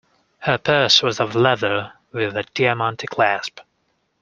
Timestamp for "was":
1.03-1.19